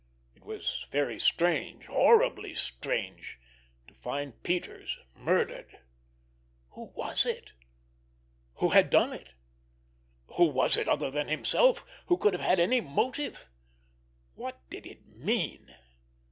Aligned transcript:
It 0.33 0.43
was 0.43 0.87
very 0.91 1.19
strange, 1.19 1.85
horribly 1.85 2.55
strange—to 2.55 3.93
find 3.93 4.41
Peters 4.41 4.97
murdered! 5.13 5.77
Who 6.69 6.85
was 6.95 7.23
it, 7.23 7.51
who 8.55 8.69
had 8.69 8.89
done 8.89 9.13
it? 9.13 9.33
Who 10.37 10.45
was 10.45 10.75
it, 10.75 10.87
other 10.89 11.11
than 11.11 11.27
himself, 11.27 11.85
who 12.07 12.17
could 12.17 12.33
have 12.33 12.41
had 12.41 12.59
any 12.59 12.81
motive? 12.81 13.47
What 14.33 14.67
did 14.71 14.87
it 14.87 15.05
mean? 15.05 15.75